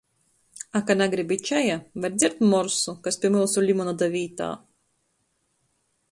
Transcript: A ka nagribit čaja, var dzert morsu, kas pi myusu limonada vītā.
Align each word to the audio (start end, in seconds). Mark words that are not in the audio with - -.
A 0.77 0.79
ka 0.85 0.93
nagribit 0.99 1.41
čaja, 1.49 1.75
var 2.05 2.15
dzert 2.23 2.41
morsu, 2.53 2.95
kas 3.07 3.19
pi 3.25 3.31
myusu 3.35 3.65
limonada 3.67 4.09
vītā. 4.15 4.49